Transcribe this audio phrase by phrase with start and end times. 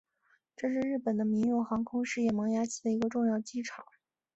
[0.57, 3.85] 这是日本的民用航空事业萌芽期的一个重要机场。